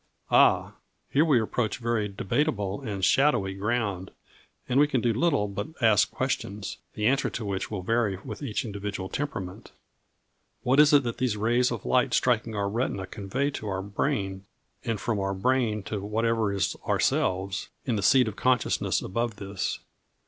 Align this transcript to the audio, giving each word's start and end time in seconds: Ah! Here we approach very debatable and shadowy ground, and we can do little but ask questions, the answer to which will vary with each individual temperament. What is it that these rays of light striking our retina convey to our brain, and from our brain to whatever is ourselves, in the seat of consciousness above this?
Ah! 0.31 0.71
Here 1.11 1.23
we 1.23 1.39
approach 1.39 1.77
very 1.77 2.07
debatable 2.07 2.81
and 2.81 3.05
shadowy 3.05 3.53
ground, 3.53 4.09
and 4.67 4.79
we 4.79 4.87
can 4.87 4.99
do 4.99 5.13
little 5.13 5.47
but 5.47 5.67
ask 5.79 6.09
questions, 6.09 6.77
the 6.95 7.05
answer 7.05 7.29
to 7.29 7.45
which 7.45 7.69
will 7.69 7.83
vary 7.83 8.17
with 8.25 8.41
each 8.41 8.65
individual 8.65 9.09
temperament. 9.09 9.71
What 10.63 10.79
is 10.79 10.91
it 10.91 11.03
that 11.03 11.19
these 11.19 11.37
rays 11.37 11.69
of 11.69 11.85
light 11.85 12.15
striking 12.15 12.55
our 12.55 12.67
retina 12.67 13.05
convey 13.05 13.51
to 13.51 13.67
our 13.67 13.83
brain, 13.83 14.47
and 14.83 14.99
from 14.99 15.19
our 15.19 15.35
brain 15.35 15.83
to 15.83 15.99
whatever 16.01 16.51
is 16.51 16.75
ourselves, 16.87 17.69
in 17.85 17.95
the 17.95 18.01
seat 18.01 18.27
of 18.27 18.35
consciousness 18.35 19.03
above 19.03 19.35
this? 19.35 19.81